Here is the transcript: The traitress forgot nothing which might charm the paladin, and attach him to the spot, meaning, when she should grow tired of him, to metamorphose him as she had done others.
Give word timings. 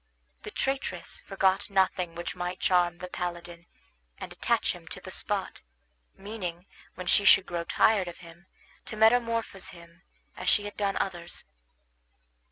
The 0.41 0.49
traitress 0.49 1.21
forgot 1.27 1.69
nothing 1.69 2.15
which 2.15 2.35
might 2.35 2.59
charm 2.59 2.97
the 2.97 3.07
paladin, 3.07 3.67
and 4.17 4.33
attach 4.33 4.73
him 4.73 4.87
to 4.87 4.99
the 4.99 5.11
spot, 5.11 5.61
meaning, 6.17 6.65
when 6.95 7.05
she 7.05 7.23
should 7.23 7.45
grow 7.45 7.63
tired 7.65 8.07
of 8.07 8.17
him, 8.17 8.47
to 8.85 8.97
metamorphose 8.97 9.67
him 9.67 10.01
as 10.35 10.49
she 10.49 10.65
had 10.65 10.75
done 10.75 10.97
others. 10.97 11.43